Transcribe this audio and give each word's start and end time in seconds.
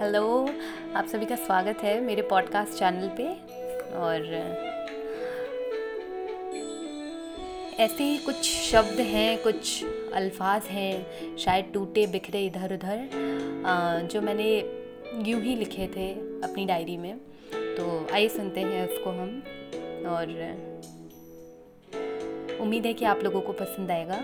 Hello, 0.00 0.50
आप 0.96 1.06
सभी 1.06 1.26
का 1.26 1.36
स्वागत 1.36 1.78
है 1.78 2.00
मेरे 2.00 2.22
पॉडकास्ट 2.22 2.72
चैनल 2.72 3.08
पे। 3.08 3.28
और, 3.96 4.34
ऐसे 7.80 8.04
ही 8.04 8.18
कुछ 8.18 8.36
शब्द 8.44 9.00
हैं, 9.00 9.42
कुछ 9.42 9.84
अल्फाज 10.12 10.64
हैं, 10.64 11.06
शायद 11.36 11.70
टूटे, 11.74 12.06
बिखरे 12.06 12.46
इधर 12.46 12.74
उधर 12.74 13.08
जो 14.12 14.20
मैंने 14.20 14.58
यूँ 15.30 15.42
ही 15.42 15.56
लिखे 15.56 15.86
थे 15.86 16.12
अपनी 16.42 16.66
डायरी 16.66 16.96
में। 16.96 17.18
तो 17.54 18.06
आइए 18.12 18.28
सुनते 18.28 18.60
हैं 18.60 18.88
उसको 18.88 19.10
हम। 19.10 19.42
और, 20.08 20.26
उम्मीद 22.60 22.86
है 22.86 22.94
कि 22.94 23.04
आप 23.04 23.20
लोगों 23.24 23.40
को 23.40 23.52
पसंद 23.52 23.90
आएगा। 23.90 24.18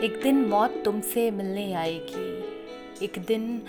एक 0.00 0.20
दिन 0.22 0.36
मौत 0.36 0.82
तुमसे 0.84 1.30
मिलने 1.30 1.72
आएगी। 1.72 2.47
एक 3.02 3.18
दिन 3.18 3.62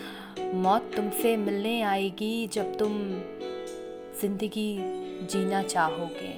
मौत 0.54 0.92
तुमसे 0.96 1.38
मिलने 1.38 1.82
आएगी 1.82 2.48
जब 2.48 2.78
तुम 2.78 2.94
ज़िंदगी 4.22 4.78
जीना 5.32 5.62
चाहोगे। 5.64 6.32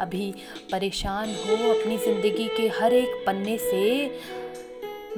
अभी 0.00 0.34
परेशान 0.72 1.28
हो 1.28 1.56
अपनी 1.72 1.98
ज़िंदगी 1.98 2.48
के 2.48 2.68
हर 2.68 2.92
एक 2.92 3.24
पन्ने 3.26 3.58
से, 3.58 4.06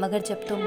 मगर 0.01 0.21
जब 0.21 0.47
तुम 0.49 0.62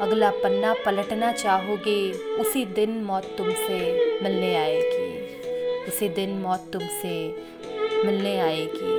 अगला 0.00 0.30
पन्ना 0.30 0.74
पलटना 0.74 1.32
चाहोगे, 1.32 2.12
उसी 2.12 2.64
दिन 2.64 2.90
मौत 3.04 3.34
तुमसे 3.38 3.78
मिलने 4.22 4.54
आएगी। 4.56 5.86
उसी 5.88 6.08
दिन 6.08 6.30
मौत 6.30 6.70
तुमसे 6.72 7.14
मिलने 8.04 8.38
आएगी। 8.40 8.98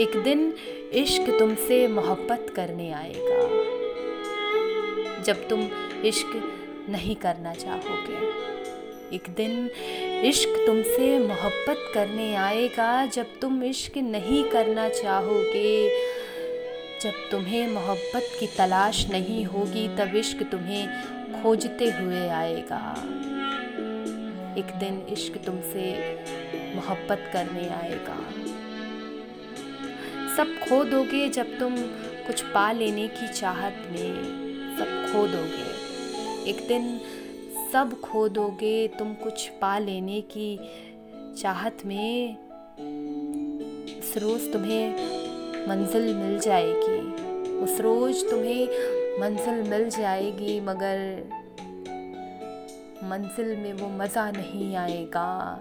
एक 0.00 0.16
दिन 0.16 0.54
इश्क 0.92 1.36
तुमसे 1.38 1.88
मोहब्बत 1.88 2.52
करने 2.56 2.92
आएगा। 2.92 3.42
जब 5.22 5.48
तुम 5.48 5.68
इश्क 6.04 6.32
नहीं 6.88 7.16
करना 7.16 7.54
चाहोगे। 7.54 8.16
एक 9.16 9.24
दिन 9.30 9.70
इश्क 10.24 10.48
तुमसे 10.66 11.18
मोहब्बत 11.18 11.90
करने 11.94 12.34
आएगा। 12.34 13.06
जब 13.06 13.26
तुम 13.40 13.64
इश्क 13.64 13.98
नहीं 13.98 14.44
करना 14.44 14.88
चाहोगे, 14.88 15.88
जब 17.00 17.12
तुम्हें 17.30 17.68
मोहब्बत 17.68 18.36
की 18.40 18.46
तलाश 18.46 19.10
नहीं 19.10 19.44
होगी, 19.44 19.88
तब 19.88 20.16
इश्क 20.16 20.42
तुम्हें 20.42 20.88
खोजते 21.42 21.90
हुए 21.90 22.28
आएगा। 22.28 22.96
एक 24.58 24.74
दिन 24.78 25.06
इश्क 25.12 25.38
तुमसे 25.46 26.14
मोहब्बत 26.74 27.30
करने 27.32 27.68
आएगा। 27.68 28.43
सब 30.36 30.46
खो 30.68 30.84
दोगे 30.84 31.28
जब 31.28 31.58
तुम 31.58 31.76
कुछ 32.26 32.40
पा 32.42 32.72
लेने 32.72 33.06
की 33.08 33.28
चाहत 33.28 33.74
में। 33.92 34.14
सब 34.78 35.12
खो 35.12 35.26
दोगे। 35.26 36.50
एक 36.50 36.66
दिन 36.68 37.00
सब 37.72 38.00
खो 38.00 38.28
दोगे 38.28 38.88
तुम 38.88 39.14
कुछ 39.14 39.48
पा 39.48 39.78
लेने 39.78 40.20
की 40.20 40.58
चाहत 41.38 41.86
में। 41.86 42.36
उस 43.98 44.16
रोज़ 44.16 44.52
तुम्हें 44.52 44.94
मंजिल 45.68 46.14
मिल 46.14 46.38
जाएगी। 46.38 46.98
उस 47.58 47.80
रोज़ 47.80 48.24
तुम्हें 48.30 48.64
मंजिल 49.20 49.62
मिल 49.70 49.88
जाएगी, 49.90 50.60
मगर 50.60 51.28
मंजिल 53.04 53.56
में 53.56 53.72
वो 53.72 53.88
मज़ा 53.88 54.30
नहीं 54.30 54.76
आएगा, 54.76 55.58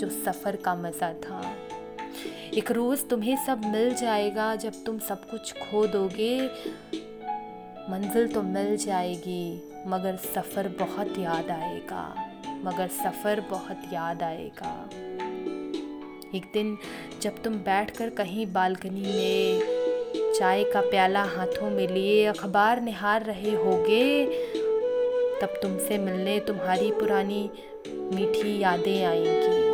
जो 0.00 0.08
सफ़र 0.24 0.56
का 0.56 0.74
मज़ा 0.74 1.12
था। 1.12 1.42
एक 2.54 2.70
रोज़ 2.72 3.04
तुम्हें 3.04 3.36
सब 3.46 3.64
मिल 3.64 3.94
जाएगा 3.94 4.54
जब 4.56 4.72
तुम 4.86 4.98
सब 4.98 5.24
कुछ 5.30 5.52
खो 5.52 5.86
दोगे। 5.86 6.38
मंजिल 7.90 8.28
तो 8.28 8.42
मिल 8.42 8.76
जाएगी, 8.76 9.62
मगर 9.86 10.16
सफ़र 10.16 10.68
बहुत 10.80 11.18
याद 11.18 11.50
आएगा, 11.50 12.02
मगर 12.64 12.88
सफ़र 12.88 13.40
बहुत 13.40 13.82
याद 13.92 14.22
आएगा। 14.22 14.72
एक 16.34 16.50
दिन 16.54 16.76
जब 17.22 17.42
तुम 17.42 17.54
बैठकर 17.58 18.10
कहीं 18.10 18.46
बालकनी 18.52 19.02
में 19.02 20.34
चाय 20.38 20.64
का 20.64 20.80
प्याला 20.80 21.22
हाथों 21.26 21.70
में 21.70 21.86
लिए 21.88 22.24
अखबार 22.24 22.80
निहार 22.82 23.22
रहे 23.22 23.54
होगे, 23.54 24.24
तब 25.40 25.58
तुमसे 25.62 25.98
मिलने 25.98 26.38
तुम्हारी 26.40 26.90
पुरानी 26.90 27.50
मीठी 27.88 28.58
यादें 28.58 29.04
आएँगी। 29.04 29.67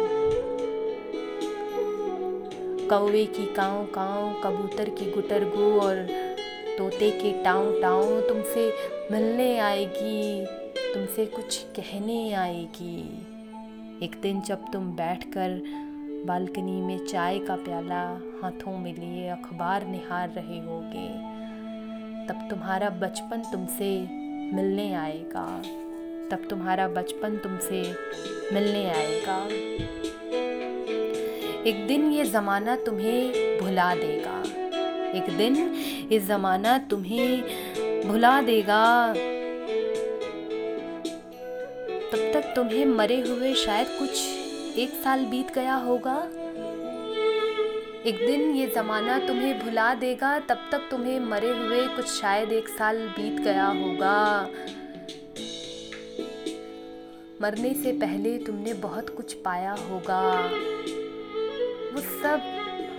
कौवे 2.95 3.25
की 3.27 3.45
काँव 3.47 3.85
काँव, 3.85 4.35
कबूतर 4.45 4.89
की 4.89 5.11
गुटर 5.11 5.45
गु 5.45 5.81
और 5.81 5.97
तोते 6.79 7.11
की 7.11 7.33
टाँव 7.45 7.81
टाँव, 7.83 8.21
तुमसे 8.21 8.67
मिलने 9.13 9.59
आएगी, 9.59 10.45
तुमसे 10.95 11.25
कुछ 11.27 11.59
कहने 11.77 12.33
आएगी। 12.33 12.99
एक 14.03 14.21
दिन 14.23 14.41
जब 14.41 14.71
तुम 14.73 14.87
बैठकर 14.93 15.61
बालकनी 16.27 16.81
में 16.81 17.07
चाय 17.07 17.39
का 17.39 17.57
प्याला 17.57 18.03
हाथों 18.43 18.79
में 18.79 18.95
लिए 18.95 19.29
अखबार 19.29 19.87
निहार 19.87 20.29
रहे 20.29 20.61
होगे, 20.61 21.09
तब 22.29 22.47
तुम्हारा 22.51 22.91
बचपन 22.91 23.43
तुमसे 23.53 23.91
मिलने 24.57 24.93
आएगा। 24.95 25.47
तब 26.31 26.47
तुम्हारा 26.51 26.89
बचपन 26.89 27.37
तुमसे 27.37 27.83
मिलने 28.53 28.91
आएगा। 28.91 29.49
एक 31.67 31.87
दिन 31.87 32.13
ये 32.13 32.25
ज़माना 32.25 32.77
तुम्हें 32.77 33.59
भुला 33.61 33.95
देगा। 33.95 34.33
एक 35.19 35.37
दिन 35.37 35.55
ये 36.13 36.19
ज़माना 36.19 36.79
तुम्हें 36.79 37.43
भुला 38.09 38.41
देगा। 38.43 39.13
तब 42.13 42.31
तक 42.35 42.53
तुम्हें 42.57 42.85
मरे 42.87 43.21
हुए 43.21 43.55
शायद 43.55 43.87
कुछ 43.99 44.11
एक 44.79 44.91
साल 45.05 45.25
बीत 45.25 45.55
गया 45.55 45.75
होगा। 45.75 46.17
एक 48.07 48.19
दिन 48.27 48.55
ये 48.55 48.67
ज़माना 48.67 49.19
तुम्हें 49.19 49.65
भुला 49.65 49.95
देगा, 49.95 50.39
तब 50.39 50.69
तक 50.73 50.89
तुम्हें 50.91 51.21
मरे 51.21 51.51
हुए 51.51 51.87
कुछ 51.87 52.07
शायद 52.07 52.53
एक 52.53 52.69
साल 52.69 52.97
बीत 53.09 53.41
गया 53.41 53.67
होगा। 53.67 54.51
मरने 57.43 57.75
से 57.75 57.93
पहले 57.93 58.39
तुमने 58.39 58.73
बहुत 58.73 59.17
कुछ 59.17 59.33
पाया 59.33 59.73
होगा। 59.73 60.23
सब 62.25 62.41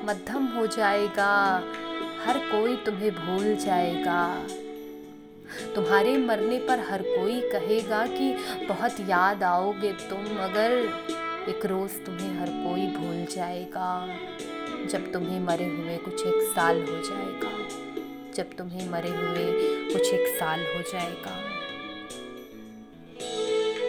मध्यम 0.05 0.45
हो 0.45 0.67
जाएगा। 0.67 1.63
हर 2.25 2.37
कोई 2.37 2.75
तुम्हें 2.75 3.11
भूल 3.11 3.55
जाएगा। 3.55 4.47
तुम्हारे 5.75 6.17
मरने 6.17 6.59
पर 6.59 6.79
हर 6.79 7.01
कोई 7.01 7.41
कहेगा 7.41 8.07
कि 8.07 8.33
बहुत 8.65 8.99
याद 8.99 9.43
आओगे 9.43 9.91
तुम, 9.91 10.19
मगर 10.19 10.71
एक 11.49 11.65
रोज़ 11.65 11.97
तुम्हें 11.97 12.39
हर 12.39 12.47
कोई 12.47 12.87
भूल 12.87 13.35
जाएगा। 13.35 14.15
जब 14.85 15.13
तुम्हें 15.13 15.39
मरे 15.39 15.65
हुए 15.65 15.97
कुछ 15.97 16.27
एक 16.27 16.51
साल 16.55 16.81
हो 16.81 16.95
जाएगा। 16.95 17.67
जब 18.33 18.57
तुम्हें 18.57 18.89
मरे 18.89 19.09
हुए 19.09 19.53
कुछ 19.93 20.13
एक 20.13 20.39
साल 20.39 20.59
हो 20.59 20.81
जाएगा। 20.81 21.41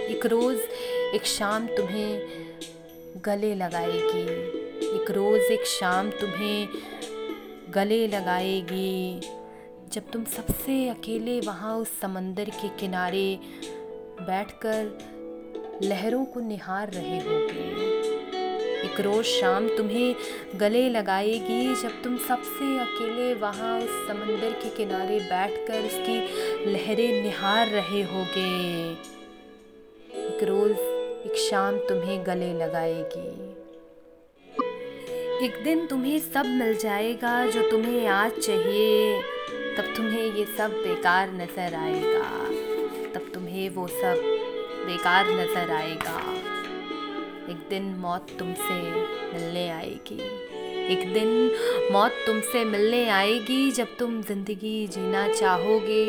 एक 0.07 0.27
रोज़ 0.27 0.61
एक 1.15 1.23
शाम 1.25 1.67
तुम्हें 1.67 2.27
गले 3.17 3.55
लगाएगी। 3.55 4.66
एक 4.83 5.11
रोज़, 5.11 5.41
एक 5.41 5.67
शाम 5.67 6.11
तुम्हें 6.11 6.69
गले 7.71 8.07
लगाएगी। 8.07 9.21
जब 9.93 10.03
तुम 10.13 10.25
सबसे 10.25 10.89
अकेले 10.89 11.41
वहाँ 11.41 11.77
उस 11.77 12.01
समंदर 12.01 12.45
के 12.45 12.69
किनारे 12.69 13.39
बैठकर 14.21 14.99
लहरों 15.83 16.25
को 16.25 16.41
निहार 16.41 16.91
रहे 16.91 17.19
होगे। 17.19 17.77
एक 18.85 19.01
रोज़ 19.01 19.27
शाम 19.27 19.69
तुम्हें 19.69 20.17
गले 20.57 20.91
लगाएगी। 20.91 21.75
जब 21.83 22.03
तुम 22.03 22.17
सबसे 22.17 22.79
अकेले 22.79 23.35
वहाँ 23.35 23.79
उस 23.79 24.09
समंदर 24.09 24.53
के 24.53 24.69
किनारे 24.69 25.21
बैठकर 25.21 25.81
उसकी 25.81 26.21
लहरें 26.73 27.23
निहार 27.23 27.69
रहे 27.69 28.03
होगे। 28.03 28.93
एक 30.27 30.43
रोज़, 30.43 30.79
एक 31.29 31.37
शाम 31.51 31.79
तुम्हें 31.79 32.27
गले 32.27 32.53
लगाएगी। 32.53 33.56
एक 35.43 35.57
दिन 35.65 35.87
तुम्हें 35.87 36.19
सब 36.19 36.47
मिल 36.47 36.77
जाएगा 36.77 37.47
जो 37.47 37.71
तुम्हें 37.71 38.07
आज 38.07 38.39
चाहिए। 38.39 39.23
तब 39.77 39.93
तुम्हें 39.97 40.35
ये 40.35 40.45
सब 40.59 40.71
बेकार 40.71 41.33
नज़र 41.33 41.75
आएगा। 41.75 42.29
तब 43.15 43.31
तुम्हें 43.35 43.69
वो 43.71 43.87
सब 43.89 44.23
बेकार 44.87 45.31
नज़र 45.31 45.71
आएगा। 45.71 46.17
एक 47.53 47.67
दिन 47.71 47.95
मौत 47.99 48.27
तुमसे 48.39 48.81
मिलने 49.33 49.69
आएगी। 49.71 50.21
एक 50.93 51.13
दिन 51.15 51.53
मौत 51.93 52.23
तुमसे 52.27 52.65
मिलने 52.65 53.09
आएगी 53.11 53.71
जब 53.71 53.97
तुम 53.99 54.21
ज़िंदगी 54.23 54.87
जीना 54.87 55.29
चाहोगे। 55.29 56.05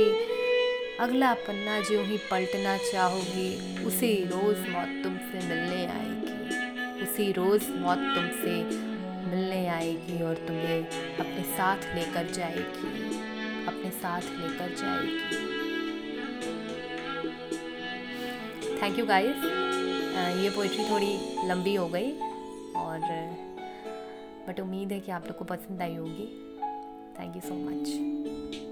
अगला 1.00 1.34
पन्ना 1.34 1.80
जो 1.82 2.04
ही 2.04 2.18
पलटना 2.32 2.78
चाहोगे, 2.92 3.50
उसी 3.86 4.16
रोज़ 4.24 4.70
मौत 4.70 5.02
तुमसे 5.04 5.48
मिलने 5.48 5.86
आएगी। 5.88 7.04
उसी 7.04 7.32
रोज़ 7.32 7.72
मौत 7.72 7.98
तुमसे 8.16 8.96
मिलने 9.28 9.66
आएगी 9.68 10.22
और 10.24 10.36
तुम्हें 10.48 10.80
अपने 11.20 11.44
साथ 11.58 11.96
लेकर 11.96 12.32
जाएगी, 12.34 12.92
अपने 13.68 13.92
साथ 14.02 14.22
लेकर 14.40 14.76
जाएगी। 14.76 15.46
थैंक 18.82 19.00
यू 19.00 19.06
गाइस 19.06 19.46
ये 20.38 20.50
पोइट्री 20.50 20.90
थोड़ी 20.90 21.18
लंबी 21.48 21.76
हो 21.76 21.88
गई 21.88 22.12
और 22.78 23.00
बट 24.48 24.60
उम्मीद 24.60 24.92
है 24.92 25.00
कि 25.00 25.12
आप 25.12 25.26
लोग 25.28 25.38
को 25.38 25.46
पसंद 25.46 25.82
आई 25.82 25.96
होगी। 25.96 26.28
Thank 27.20 27.36
you 27.36 27.42
so 27.42 27.54
much 27.56 28.67